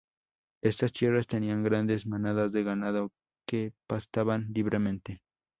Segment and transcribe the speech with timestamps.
[0.63, 3.11] Estas tierras tenían grandes manadas de ganado
[3.47, 5.21] que pastaban libremente.